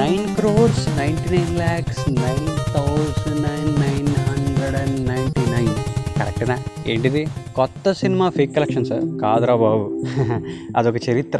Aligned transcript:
Nine 0.00 0.34
crores 0.34 0.98
ninety 0.98 1.36
nine 1.36 1.56
lakhs 1.56 2.10
nine 2.10 2.74
thousand 2.74 3.42
nine 3.42 3.80
nine 3.80 4.08
hundred 4.08 4.76
and 4.76 5.08
ninety 5.08 5.50
nine 5.50 5.74
కరెక్టేనా 6.18 6.58
ఏంటిది? 6.86 7.26
కొత్త 7.56 7.92
cinema 7.92 8.30
fake 8.30 8.56
collection 8.56 8.84
sir 8.84 9.20
కాదురా 9.20 9.54
బాబు. 9.54 10.02
అదొక 10.76 11.08
చరిత్ర. 11.10 11.38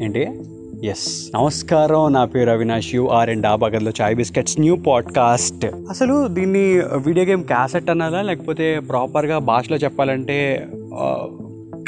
ఏంటి? 0.00 0.28
ఎస్ 0.84 1.30
నమస్కారం. 1.34 2.12
నా 2.12 2.24
పేరు 2.24 2.50
అవినాష్. 2.50 2.94
యూ 2.94 3.06
ఆర్ 3.06 3.30
అండ్ 3.30 3.42
డాబా 3.42 3.68
గదిలో 3.68 3.92
చాయ్ 4.00 4.14
బిస్కెట్స్ 4.14 4.60
న్యూ 4.60 4.76
పాడ్కాస్ట్. 4.76 5.66
అసలు 5.90 6.28
దీన్ని 6.28 6.78
వీడియో 6.78 7.26
గేమ్ 7.26 7.44
క్యాసెట్ 7.44 7.90
అనాలా? 7.90 8.22
లేకపోతే 8.22 8.80
ప్రాపర్గా 8.80 9.38
భాషలో 9.38 9.76
చెప్పాలంటే 9.76 10.66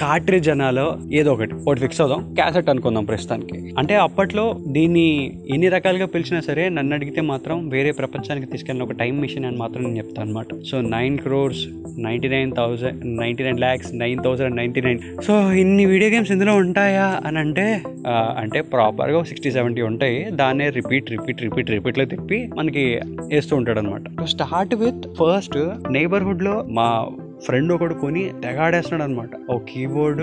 కార్ట్రిడ్జ్ 0.01 0.49
అనాలో 0.49 0.99
ఏదో 1.13 1.33
ఒకటి. 1.33 1.55
ఒకటి 1.55 1.81
ఫిక్స్ 1.81 2.01
అవుదాం. 2.01 2.35
క్యాసెట్ 2.35 2.69
అనుకుందాం 2.69 3.05
ప్రస్తుతానికి. 3.05 3.75
అంటే 3.79 3.95
అప్పట్లో 3.95 4.57
దీన్ని 4.67 5.39
ఎన్ని 5.51 5.69
రకాలుగా 5.69 6.07
పిలిచినా 6.07 6.41
సరే 6.41 6.69
నన్ను 6.69 6.95
అడిగితే 6.95 7.21
మాత్రం 7.21 7.69
వేరే 7.69 7.93
ప్రపంచానికి 7.93 8.47
తీసుకెళ్ళిన 8.47 8.87
ఒక 8.87 8.93
టైం 8.93 9.21
మిషన్ 9.21 9.45
అని 9.45 9.57
మాత్రం 9.57 9.83
నేను 9.83 9.97
చెప్తాను 9.97 10.29
అనమాట 10.29 10.47
so 10.71 10.81
nine 10.81 11.19
crores 11.19 11.67
ninety 11.99 12.29
nine 12.29 12.53
thousand 12.57 13.17
ninety 13.21 13.45
nine 13.45 13.59
lakhs 13.59 13.95
nine 13.95 14.25
thousand 14.25 14.57
ninety 14.57 14.81
nine 14.81 14.99
so 15.23 15.53
ఇన్ని 15.53 15.85
వీడియో 15.85 16.11
గేమ్స్ 16.11 16.33
ఇందులో 16.33 16.55
ఉంటాయా 16.55 17.21
అని 17.27 17.39
అంటే 17.39 17.83
అంటే 18.09 18.61
ప్రాపర్గా 18.61 19.23
సిక్స్టీ 19.23 19.51
సెవెంటీ 19.51 19.83
ఉంటాయి. 19.83 20.25
దాన్నే 20.31 20.71
రిపీట్ 20.71 21.11
రిపీట్ 21.11 21.43
రిపీట్ 21.43 21.71
రిపీట్లో 21.71 22.05
తిప్పి 22.05 22.51
మనకి 22.57 23.01
వేస్తూ 23.33 23.57
ఉంటాడు 23.57 23.79
అనమాట 23.79 24.25
స్టార్ట్ 24.25 24.75
విత్ 24.75 25.15
ఫస్ట్ 25.15 25.59
నైబర్హుడ్లో 25.93 26.67
మా 26.71 27.09
ఫ్రెండ్ 27.45 27.73
ఒకడు 27.73 27.95
కొని 27.95 28.33
తెగాడేస్తున్నాడు 28.43 29.11
అనమాట 29.11 29.31
ఒక 29.51 29.65
కీబోర్డ్ 29.65 30.23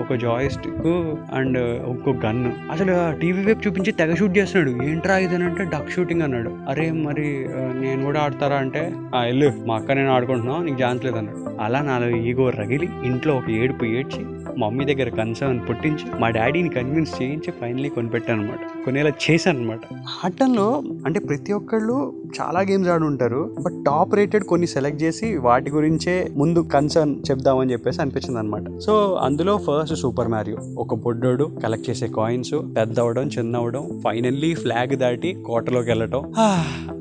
ఒక 0.00 0.14
జాయిస్టిక్ 0.14 0.86
అండ్ 1.32 1.58
ఒక 1.86 2.26
గన్. 2.26 2.52
అసలు 2.70 3.20
టీవీ 3.20 3.44
వైపు 3.44 3.68
చూపించి 3.68 3.92
తెగ 3.92 4.14
షూట్ 4.14 4.38
చేస్తున్నాడు. 4.38 4.84
ఏంట్రా 4.84 5.18
ఇది 5.18 5.34
అని 5.34 5.44
అంటే 5.44 5.64
డక్ 5.64 5.90
షూటింగ్ 5.90 6.22
అన్నాడు. 6.22 6.50
అరే 6.68 6.90
మరి 6.90 7.46
నేను 7.80 8.04
కూడా 8.04 8.20
ఆడతారా 8.20 8.56
అంటే 8.56 8.92
"ఆ, 9.14 9.22
వెళ్ళు 9.22 9.52
మా 9.66 9.76
అక్క 9.76 9.92
నేను 9.92 10.12
ఆడుకుంటున్నావు 10.12 10.62
నీకు 10.64 10.82
ఛాన్స్ 10.82 11.04
లేదన్నాడు. 11.04 11.62
అలా 11.62 11.80
నాలో 11.80 12.16
ఈగో 12.16 12.50
రగిలి 12.50 12.88
ఇంట్లో 13.04 13.36
ఒక 13.36 13.50
ఏడుపు 13.50 13.84
ఏడ్చి 13.84 14.22
మా 14.58 14.66
మమ్మీ 14.66 14.84
దగ్గర 14.84 15.08
కన్సర్న్ 15.08 15.60
పుట్టించి 15.68 16.20
మా 16.20 16.28
డాడీని 16.30 16.68
కన్విన్స్ 16.68 17.22
చేయించి 17.22 17.50
ఫైనలీ 17.60 17.88
కొనిపెట్టాను 17.88 18.42
అనమాట 18.42 18.84
కొనేలా 18.84 19.12
చేశాను 19.24 19.58
అనమాట 19.58 19.80
ఆటంలో 20.24 20.82
అంటే 21.06 21.20
ప్రతి 21.20 21.52
ఒక్కళ్ళు 21.52 21.96
చాలా 22.40 22.60
గేమ్స్ 22.60 22.88
ఆడి 22.88 23.04
ఉంటారు 23.04 23.56
బట్ 23.62 23.84
టాప్ 23.86 24.14
రేటెడ్ 24.14 24.44
కొన్ని 24.44 24.66
సెలెక్ట్ 24.66 25.02
చేసి 25.02 25.38
వాటి 25.38 25.70
గురించే 25.70 26.28
ముందు 26.36 26.60
కన్సర్న్ 26.74 27.16
చెప్దామని 27.30 27.72
చెప్పేసి 27.72 28.00
అనిపించింది 28.00 28.38
అనమాట 28.38 28.78
సో 28.80 28.94
అందులో 29.22 29.56
ఫస్ట్ 29.58 29.94
సూపర్ 29.94 30.28
మ్యారియో 30.28 30.56
ఒక 30.78 30.94
బొడ్డోడు 30.94 31.44
కలెక్ట్ 31.62 31.90
చేసే 31.90 32.06
కాయిన్స్ 32.16 32.54
పెద్ద 32.76 33.00
అవడం 33.00 33.28
చిన్న 33.28 33.56
అవడం 33.56 34.00
ఫైనల్లీ 34.04 34.54
ఫ్లాగ్ 34.54 34.96
దాటి 34.96 35.36
కోటలోకి 35.46 35.90
వెళ్ళటం. 35.90 36.22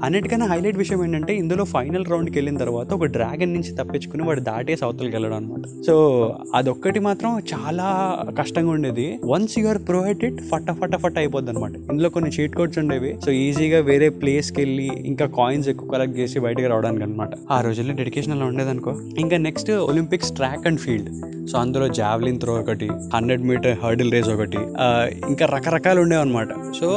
అన్నిటికన్నా 0.04 0.46
హైలైట్ 0.46 0.78
విషయం 0.78 1.04
ఏంటంటే 1.04 1.36
ఇందులో 1.36 1.64
ఫైనల్ 1.66 2.06
రౌండ్కి 2.06 2.38
వెళ్ళిన 2.38 2.58
తర్వాత 2.58 2.94
ఒక 2.94 3.06
డ్రాగన్ 3.06 3.54
నుంచి 3.54 3.76
తప్పించుకుని 3.76 4.24
వాడు 4.24 4.40
దాటేసి 4.40 4.86
అవతలకి 4.86 5.16
వెళ్ళడం 5.16 5.36
అనమాట 5.36 5.84
సో 5.86 5.96
అదొక్కటి 6.56 7.00
మాత్రం 7.00 7.38
చాలా 7.52 7.88
కష్టంగా 8.39 8.72
ఉండేది. 8.72 9.05
వన్స్ 9.25 9.55
యూఆర్ 9.59 9.80
ప్రొవైడెడ్ 9.89 10.38
ఫట 10.52 10.72
ఫట 10.80 10.95
ఫట 11.03 11.17
అయిపోద్ది 11.17 11.52
అనమాట 11.52 11.73
ఇందులో 11.91 12.09
కొన్ని 12.16 12.31
చీట్ 12.35 12.55
కోడ్స్ 12.55 12.80
ఉండేవి. 12.80 13.11
సో 13.25 13.31
ఈజీగా 13.31 13.80
వేరే 13.89 14.09
ప్లేస్కి 14.22 14.61
వెళ్ళి 14.61 14.88
ఇంకా 15.05 15.25
కాయిన్స్ 15.38 15.69
ఎక్కువ 15.69 15.89
కలెక్ట్ 15.89 16.17
చేసి 16.19 16.39
బయటకు 16.39 16.67
రావడానికి 16.67 17.03
అనమాట 17.03 17.30
ఆ 17.52 17.61
రోజుల్లో 17.61 17.94
డెడికేషన్ 17.94 18.33
అలా 18.33 18.45
ఉండేది 18.45 18.69
అనుకో 18.69 18.94
ఇంకా 19.19 19.38
next 19.38 19.72
Olympics 19.89 20.31
track 20.31 20.67
and 20.67 20.80
field 20.80 21.11
so 21.52 21.55
అందులో 21.58 21.88
జావ్లిన్ 21.88 22.39
త్రో 22.39 22.53
ఒకటి 22.53 22.88
హండ్రెడ్ 23.13 23.44
మీటర్ 23.44 23.78
హర్డిల్ 23.83 24.11
రేస్ 24.11 24.30
ఒకటి 24.30 24.59
ఇంకా 25.30 25.45
రకరకాలు 25.45 26.00
ఉండేవి 26.02 26.22
అనమాట 26.22 26.47
సో 26.80 26.89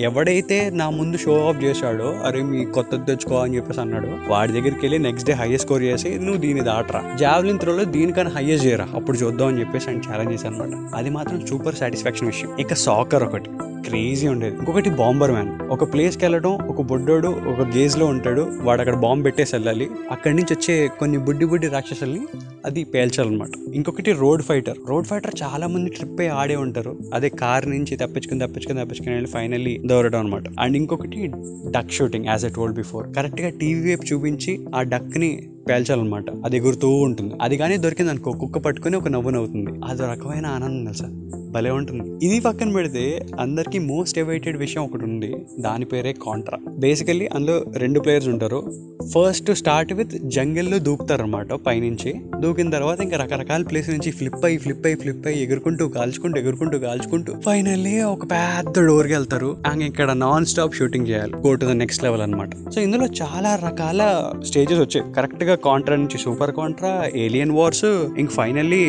ఎవడైతే 0.00 0.70
నా 0.70 0.86
ముందు 0.90 1.16
షో 1.16 1.34
ఆఫ్ 1.48 1.62
చేశాడో 1.64 2.08
అరే 2.26 2.42
మీ 2.42 2.60
కొత్తది 2.64 3.06
తెచ్చుకో 3.06 3.36
అని 3.36 3.56
చెప్పేసి 3.56 3.80
అన్నాడు 3.80 4.10
వాడి 4.28 4.52
దగ్గరికి 4.52 4.82
వెళ్ళి 4.82 4.98
నెక్స్ట్ 4.98 5.28
డే 5.30 5.34
హైయెస్ట్ 5.34 5.66
స్కోర్ 5.66 5.82
చేసి 5.82 6.10
నువ్వు 6.18 6.40
దీని 6.40 6.60
దాటరా. 6.60 7.00
జావ్లిన్ 7.20 7.58
త్రోలో 7.58 7.84
దీనికన్నా 7.96 8.32
హైయెస్ట్ 8.36 8.66
చేయరా. 8.66 8.86
అప్పుడు 8.94 9.16
చూద్దాం 9.16 9.48
అని 9.48 9.60
చెప్పి 9.60 9.69
చెప్పేసి 9.70 9.90
ఆయన 9.90 10.12
ఛాలెంజ్ 10.12 10.32
చేశాను 10.32 10.62
అనమాట 10.62 10.94
అది 10.94 11.10
మాత్రం 11.10 11.46
సూపర్ 11.46 11.74
సాటిస్ఫాక్షన్ 11.74 12.28
విషయం. 12.28 12.56
ఇక 12.60 12.74
సాకర్ 12.74 13.24
ఒకటి. 13.24 13.50
క్రేజీ 13.86 14.28
ఉండేది. 14.28 14.56
ఇంకొకటి 14.56 14.90
బాంబర్ 14.90 15.30
మ్యాన్ 15.30 15.60
ఒక 15.62 15.92
ప్లేస్కి 15.92 16.24
వెళ్ళడం 16.24 16.52
ఒక 16.52 16.82
బొడ్డోడు 16.82 17.28
ఒక 17.28 17.60
గేజ్లో 17.76 18.06
ఉంటాడు. 18.06 18.52
వాడు 18.62 18.80
అక్కడ 18.80 18.96
బాంబు 18.96 19.22
పెట్టేసి 19.22 19.56
వెళ్ళాలి. 19.56 19.90
అక్కడి 20.10 20.34
నుంచి 20.34 20.54
వచ్చే 20.54 20.88
కొన్ని 20.98 21.18
బుడ్డి 21.18 21.44
బుడ్డి 21.44 21.68
రాక్షసుల్ని 21.68 22.26
అది 22.66 22.84
పేల్చాలన్నమాట. 22.84 23.48
ఇంకొకటి 23.74 24.12
రోడ్ 24.12 24.42
ఫైటర్. 24.42 24.78
రోడ్ 24.88 25.06
ఫైటర్ 25.06 25.34
చాలా 25.42 25.66
మంది 25.66 25.90
ట్రిప్ 25.90 26.20
అయి 26.20 26.28
ఆడే 26.28 26.56
ఉంటారు. 26.56 26.98
అదే 27.14 27.28
కార్ 27.28 27.70
నుంచి 27.70 27.96
తప్పించుకుని 27.96 28.40
తప్పించుకుని 28.40 28.84
తప్పించుకుని 28.84 29.10
వెళ్ళి 29.10 29.30
ఫైనల్లీ 29.30 29.80
దొరడం 29.86 30.20
అనమాట 30.20 30.42
అండ్ 30.60 30.76
ఇంకొకటి 30.76 31.32
duck 31.70 31.92
shooting 31.92 32.26
as 32.26 32.44
I 32.44 32.48
told 32.48 32.76
before 32.76 33.14
కరెక్ట్గా 33.14 33.48
టీవీ 33.48 33.90
వైపు 33.90 34.04
చూపించి 34.12 34.66
ఆ 34.74 34.82
డక్ని 34.82 35.48
పేల్చాలన్నమాట. 35.68 36.24
అది 36.44 36.56
ఎగురుతూ 36.56 36.88
ఉంటుంది. 36.88 37.34
అది 37.42 37.56
కానీ 37.56 37.76
దొరికింది 37.76 38.10
అనుకో 38.10 38.32
కుక్క 38.32 38.58
పట్టుకుని 38.58 38.96
ఒక 38.96 39.08
నవ్వు 39.08 39.30
నవ్వుతుంది. 39.30 39.70
అదో 39.84 40.06
రకమైన 40.06 40.46
ఆనందం 40.46 40.84
తెలుసా? 40.84 41.26
భలే 41.50 41.70
ఉంటుంది. 41.70 42.26
ఇది 42.26 42.40
పక్కన 42.40 42.72
పెడితే 42.72 43.26
అందరికీ 43.40 43.78
మోస్ట్ 43.78 44.18
ఎవైటెడ్ 44.18 44.56
విషయం 44.56 44.84
ఒకటి 44.84 45.04
ఉంది. 45.04 45.36
దాని 45.60 45.84
పేరే 45.84 46.12
కాంట్రా 46.12 46.58
బేసికల్లీ 46.78 47.26
అందులో 47.26 47.64
రెండు 47.76 48.00
ప్లేయర్స్ 48.00 48.28
ఉంటారు. 48.28 48.89
ఫస్ట్ 49.14 49.50
స్టార్ట్ 49.60 49.92
విత్ 49.98 50.14
జంగిల్లో 50.34 50.78
దూకుతారు 50.86 51.22
అనమాట 51.22 51.52
పైనుంచి. 51.66 52.10
దూకిన 52.42 52.70
తర్వాత 52.70 53.00
ఇంకా 53.00 53.16
రకరకాల 53.22 53.62
ప్లేస్ 53.70 53.88
నుంచి 53.90 54.10
ఫ్లిప్ 54.18 54.44
అయ్యి 54.44 54.58
ఫ్లిప్ 54.64 54.84
అయ్యి 54.86 54.98
ఫ్లిప్ 55.02 55.26
అయ్యి 55.26 55.40
ఎగురుకుంటూ 55.44 55.88
కాల్చుకుంటూ 55.88 56.36
ఎగురుకుంటూ 56.40 56.78
కాల్చుకుంటూ. 56.78 57.32
ఫైనల్లీ 57.46 57.94
ఒక 58.14 58.24
పెద్ద 58.32 58.74
డోర్కి 58.88 59.14
వెళ్తారు. 59.14 59.50
అండ్ 59.70 59.82
ఇక్కడ 59.82 60.10
నాన్ 60.24 60.46
స్టాప్ 60.52 60.74
షూటింగ్ 60.74 61.08
చేయాలి. 61.08 61.32
Go 61.46 61.54
to 61.54 61.66
the 61.66 61.76
next 61.82 62.04
level 62.04 62.24
అనమాట 62.26 62.50
సో 62.74 62.80
ఇందులో 62.80 63.08
చాలా 63.22 63.52
రకాల 63.66 64.00
స్టేజెస్ 64.46 64.80
వచ్చాయి. 64.80 65.14
కరెక్ట్గా 65.14 65.54
కాంట్రా 65.68 65.96
నుంచి 65.96 66.18
సూపర్ 66.18 66.54
కాంట్రా 66.60 66.92
ఏలియన్ 67.24 67.50
వార్స్ 67.50 67.84
ఇంక 68.18 68.30
finally 68.30 68.84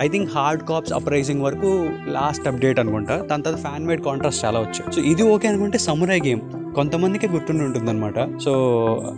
I 0.00 0.08
think 0.08 0.30
Hard 0.36 0.62
Corps 0.72 0.92
Uprising 0.92 1.42
వరకు 1.42 1.70
లాస్ట్ 2.08 2.48
అప్డేట్ 2.48 2.80
అనుకుంటా. 2.84 3.16
దాని 3.30 3.42
తర్వాత 3.42 3.62
ఫ్యాన్ 3.62 3.86
మేడ్ 3.86 4.04
కాంట్రాస్ట్ 4.08 4.44
చాలా 4.44 4.60
వచ్చాయి. 4.66 4.92
సో 4.96 5.02
ఇది 5.12 5.22
ఓకే 5.36 5.48
అనుకుంటే 5.48 5.78
సమురాయ్ 5.78 6.22
గేమ్ 6.28 6.42
కొంతమందికి 6.74 7.28
గుర్తుండి 7.28 7.64
ఉంటుందన్నమాట. 7.64 8.38
సో 8.38 8.52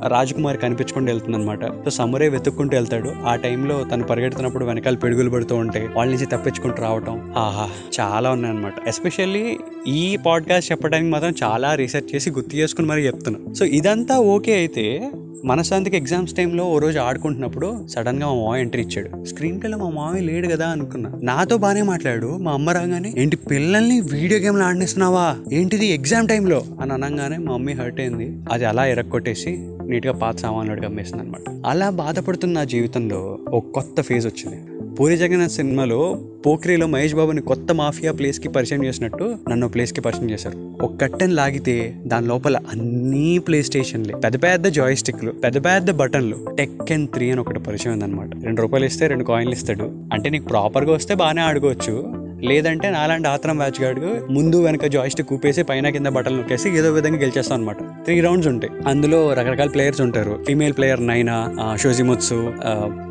రాజకుమారి 0.08 0.58
కనిపించుకుంటూ 0.58 1.12
వెళ్తుందనమాట 1.12 1.64
సో 1.66 1.90
సమురే 1.90 2.28
వెతుక్కుంటూ 2.28 2.76
వెళ్తాడు. 2.76 3.12
ఆ 3.26 3.34
టైంలో 3.34 3.84
తను 3.84 4.04
పరిగెడుతున్నప్పుడు 4.04 4.64
వెనకాల 4.64 4.96
పిడుగులు 4.96 5.30
పడుతూ 5.30 5.56
ఉంటాయి 5.56 5.88
వాళ్ళ 5.88 6.12
నుంచి 6.12 6.26
తప్పించుకుంటూ 6.26 6.82
రావటం. 6.82 7.34
ఆహా 7.36 7.68
చాలా 8.00 8.30
ఉన్నాయన్నమాట. 8.30 8.72
ఎస్పెషల్లీ 8.88 9.58
ఈ 9.86 10.18
పాడ్కాస్ట్ 10.26 10.72
చెప్పడానికి 10.72 11.10
మాత్రం 11.10 11.34
చాలా 11.42 11.74
రీసెర్చ్ 11.74 12.14
చేసి 12.14 12.30
గుర్తు 12.30 12.56
చేసుకుని 12.56 12.86
మరి 12.86 13.06
చెప్తున్నాను 13.06 13.54
సో 13.54 13.64
ఇదంతా 13.64 14.18
ఓకే 14.18 14.54
అయితే 14.54 15.10
మనశాంతికి 15.46 15.96
ఎగ్జామ్స్ 15.96 16.34
టైంలో 16.34 16.64
ఓ 16.64 16.78
రోజు 16.78 16.98
ఆడుకుంటున్నప్పుడు 16.98 17.88
సడన్గా 17.88 18.26
మా 18.26 18.34
మామ 18.34 18.56
ఎంట్రీ 18.56 18.82
ఇచ్చాడు. 18.82 19.24
స్క్రీన్ 19.24 19.60
ప్లేలో 19.60 19.78
మా 19.78 19.90
మామయ్య 19.90 20.24
లేడు 20.24 20.48
కదా 20.48 20.68
అనుకున్నా. 20.68 21.12
నాతో 21.22 21.56
బాగానే 21.56 21.82
మాట్లాడు 21.82 22.36
మా 22.36 22.52
అమ్మ 22.52 22.70
రాగానే 22.70 23.14
ఏంటి 23.16 23.36
పిల్లల్ని 23.36 24.00
వీడియో 24.00 24.40
గేమ్లు 24.40 24.62
ఆడినేస్తున్నావా? 24.62 25.36
ఏంటిది 25.52 25.86
ఎగ్జామ్ 25.86 26.28
టైంలో? 26.28 26.62
అని 26.80 26.92
అనగానే 26.92 27.36
మా 27.36 27.52
మమ్మీ 27.52 27.72
హర్ట్ 27.72 28.00
అయింది. 28.00 28.38
అది 28.52 28.64
అలా 28.64 28.86
ఎరక్కొట్టేసి 28.86 29.56
నీట్గా 29.86 30.12
పాత 30.12 30.36
సామాన్లు 30.36 30.86
అమ్మేసింది 30.86 31.22
అనమాట 31.22 31.66
అలా 31.66 31.90
బాధపడుతున్న 31.90 32.64
జీవితంలో 32.64 33.38
ఒక 33.48 33.64
కొత్త 33.74 34.02
ఫేజ్ 34.02 34.26
వచ్చింది. 34.26 34.75
పూరి 35.00 35.16
జగన్నాథ్ 35.16 35.52
సినిమాలో 35.52 36.20
పోక్రీలో 36.46 36.86
మహేష్ 36.86 37.14
బాబుని 37.14 37.40
కొత్త 37.40 37.74
మాఫియా 37.74 38.12
ప్లేస్కి 38.12 38.48
పరిచయం 38.48 38.84
చేసినట్టు 38.84 39.36
నన్ను 39.50 39.68
ప్లేస్కి 39.68 40.00
పరిచయం 40.00 40.30
చేశారు. 40.30 40.84
ఒక 40.84 41.00
కట్టెన్ 41.00 41.32
లాగితే 41.32 41.96
దాని 42.06 42.26
లోపల 42.26 42.56
అన్ని 42.56 43.38
ప్లే 43.38 43.62
స్టేషన్లే 43.62 44.14
పెద్ద 44.14 44.42
పెద్ద 44.42 44.66
జాయ్ 44.66 44.96
స్టిక్లు 44.96 45.30
పెద్ద 45.30 45.64
పెద్ద 45.64 45.90
బటన్లు. 45.90 46.46
టెక్కన్ 46.58 47.08
త్రీ 47.08 47.30
అని 47.30 47.40
ఒకటి 47.40 47.58
పరిచయం 47.58 47.92
ఉందన్నమాట. 47.92 48.30
రెండు 48.44 48.62
రూపాయలు 48.62 48.86
ఇస్తే 48.86 49.06
రెండు 49.06 49.24
కాయిన్లు 49.24 49.54
ఇస్తాడు. 49.54 49.92
అంటే 50.12 50.30
నీకు 50.30 50.44
ప్రాపర్గా 50.44 50.92
వస్తే 50.92 51.14
బాగానే 51.14 51.42
ఆడుకోవచ్చు. 51.42 52.25
లేదంటే 52.44 52.91
నాలాంటి 52.91 53.28
ఆత్రం 53.28 53.56
బ్యాచ్ 53.56 53.82
గాడు 53.82 54.32
ముందు 54.32 54.56
వెనక 54.64 54.86
జాయిస్ట్ 54.86 55.22
కూపేసి 55.22 55.62
పైన 55.62 55.88
కింద 55.88 56.06
బట్టలు 56.06 56.36
నొక్కేసి 56.36 56.78
ఏదో 56.78 56.92
విధంగా 56.92 57.19
గెలిచేస్తాం 57.19 57.59
అనమాట 57.59 57.77
త్రీ 58.04 58.21
రౌండ్స్ 58.21 58.48
ఉంటాయి. 58.48 58.72
అందులో 58.88 59.33
రకరకాల 59.33 59.68
ప్లేయర్స్ 59.68 60.00
ఉంటారు. 60.00 60.44
ఫీమేల్ 60.47 60.72
ప్లేయర్ 60.72 61.06
నైనా 61.06 61.36
షోజిముత్సు 61.77 62.53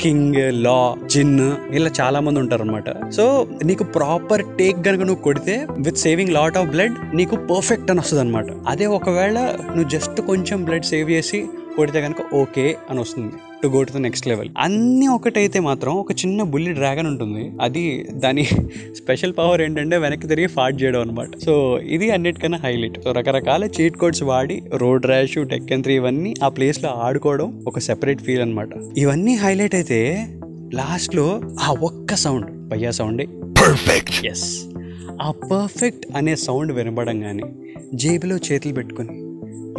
కింగ్ 0.01 0.35
లా 0.35 0.95
జిన్ 1.09 1.51
ఇలా 1.71 1.91
చాలా 2.01 2.19
మంది 2.19 2.39
ఉంటారు 2.39 2.61
అనమాట 2.61 3.11
సో 3.11 3.47
నీకు 3.63 3.83
ప్రాపర్ 3.83 4.43
టేక్ 4.59 4.87
గనుక 4.87 5.01
నువ్వు 5.01 5.23
కొడితే 5.23 5.67
with 5.79 5.97
saving 5.97 6.29
lot 6.29 6.57
of 6.57 6.67
blood 6.67 7.15
నీకు 7.15 7.35
పర్ఫెక్ట్ 7.35 7.91
అని 7.91 7.99
వస్తుంది 7.99 8.21
అనమాట 8.21 8.45
అదే 8.67 8.85
ఒకవేళ 8.85 9.39
నువ్వు 9.69 9.89
జస్ట్ 9.89 10.21
కొంచెం 10.21 10.63
బ్లడ్ 10.63 10.85
సేవ్ 10.85 11.11
చేసి 11.11 11.45
కొడితే 11.77 12.01
కనుక 12.01 12.17
ఓకే 12.33 12.75
అని 12.89 12.99
వస్తుంది. 12.99 13.33
To 13.65 13.69
go 13.75 13.83
to 13.83 13.91
the 13.91 13.97
next 13.97 14.27
level 14.27 14.49
అన్ని 14.57 15.07
ఒకటైతే 15.07 15.59
మాత్రం 15.59 15.93
ఒక 15.93 16.11
చిన్న 16.11 16.43
బుల్లి 16.43 16.73
డ్రాగన్ 16.73 17.07
ఉంటుంది. 17.07 17.51
అది 17.61 18.05
దాని 18.13 18.43
స్పెషల్ 18.99 19.33
పవర్ 19.33 19.61
ఏంటంటే 19.61 19.97
వెనక్కి 19.97 20.27
తిరిగి 20.27 20.47
ఫాట్ 20.47 20.83
చేయడం 20.83 21.01
అనమాట 21.01 21.29
సో 21.37 21.79
ఇది 21.81 22.11
అన్నిటికన్నా 22.11 22.57
హైలైట్. 22.57 23.03
సో 23.03 23.11
రకరకాల 23.11 23.63
చీట్ 23.63 23.97
కోడ్స్ 23.97 24.23
వాడి 24.23 24.61
రోడ్ 24.73 25.05
ర్యాష్ 25.05 25.33
టెక్కన్ 25.33 25.83
త్రీ 25.83 25.95
ఇవన్నీ 25.95 26.33
ఆ 26.43 26.49
ప్లేస్లో 26.49 26.89
ఆడుకోవడం 26.89 27.63
ఒక 27.67 27.79
సెపరేట్ 27.79 28.21
ఫీల్ 28.21 28.41
అనమాట 28.41 28.69
ఇవన్నీ 28.97 29.35
హైలైట్ 29.35 29.75
అయితే 29.75 30.27
లాస్ట్లో 30.73 31.41
ఆ 31.59 31.71
ఒక్క 31.81 32.15
సౌండ్ 32.15 32.69
భయ్యా 32.69 32.91
సౌండే 32.91 33.25
పర్ఫెక్ట్ 33.61 34.25
ఎస్ 34.25 34.47
ఆ 35.21 35.31
పర్ఫెక్ట్ 35.51 36.05
అనే 36.15 36.35
సౌండ్ 36.35 36.71
వినపడంగానే 36.71 37.43
జేబులో 37.93 38.37
చేతులు 38.37 38.73
పెట్టుకొని 38.73 39.13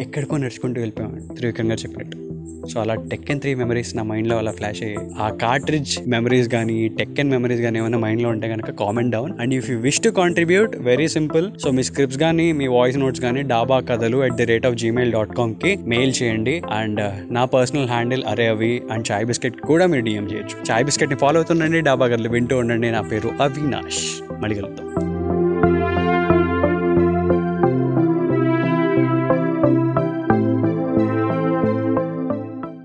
ఎక్కడికో 0.03 0.37
నడుచుకుంటూ 0.37 0.81
వెళ్ళిపోయాం 0.81 1.13
త్రివిక్రమ్ 1.37 1.69
గారు 1.69 1.81
చెప్పినట్టు. 1.81 2.26
సో 2.71 2.77
అలా 2.81 2.95
టెక్కన్ 3.11 3.41
త్రీ 3.43 3.53
మెమరీస్ 3.55 3.91
నా 3.97 4.03
మైండ్లో 4.03 4.37
అలా 4.39 4.53
ఫ్లాష్ 4.59 4.81
అయ్యాయి 4.83 5.05
ఆ 5.25 5.29
కార్ట్రిడ్జ్ 5.43 5.93
మెమరీస్ 6.15 6.49
కానీ 6.49 6.77
టెక్కన్ 6.99 7.31
మెమరీస్ 7.31 7.63
కానీ 7.63 7.79
ఏమైనా 7.79 7.99
మైండ్లో 7.99 8.29
ఉంటే 8.29 8.49
కనుక 8.49 8.71
comment 8.83 9.13
down 9.13 9.33
and 9.41 9.55
if 9.55 9.69
you 9.71 9.77
wish 9.79 10.01
to 10.01 10.13
contribute 10.21 10.75
very 10.91 11.09
simple 11.09 11.47
so 11.65 11.71
me 11.71 11.83
scripts 11.83 12.21
కానీ 12.21 12.47
మీ 12.53 12.69
వాయిస్ 12.69 12.99
నోట్స్ 12.99 13.21
కానీ 13.21 13.43
డాబా 13.53 13.81
కథలు 13.81 14.19
at 14.19 14.37
the 14.41 14.45
rate 14.45 14.67
of 14.67 14.77
Gmail 14.77 15.13
dot 15.13 15.35
కామ్కి 15.41 15.73
mail 15.87 16.15
చేయండి 16.21 16.57
అండ్ 16.81 17.01
uh, 17.01 17.13
నా 17.37 17.45
పర్సనల్ 17.47 17.89
హ్యాండిల్ 17.89 18.25
అరే 18.27 18.47
అవి 18.47 18.73
అండ్ 18.91 19.07
చాయ్ 19.11 19.27
బిస్కెట్ 19.27 19.61
కూడా 19.71 19.87
మీరు 19.87 20.05
డిఎం 20.05 20.27
చేయొచ్చు. 20.33 20.57
చాయ్ 20.71 20.85
బిస్కెట్ని 20.85 21.19
ఫాలో 21.25 21.39
అవుతుండండి 21.43 21.81
డాబా 21.81 22.09
కథలు 22.09 22.29
వింటూ 22.29 22.57
ఉండండి. 22.59 22.91
నా 22.91 23.03
పేరు 23.13 23.31
అవినాష్ 23.47 24.03
మళ్ళీ 24.43 24.57
కలుద్దాం. 24.61 25.16